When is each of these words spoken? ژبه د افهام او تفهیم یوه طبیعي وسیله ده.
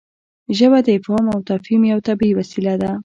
ژبه 0.57 0.79
د 0.85 0.87
افهام 0.99 1.25
او 1.33 1.39
تفهیم 1.49 1.81
یوه 1.91 2.05
طبیعي 2.07 2.33
وسیله 2.39 2.73
ده. 2.81 2.91